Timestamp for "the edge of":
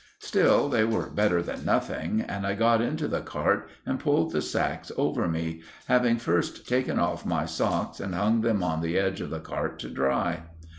8.81-9.29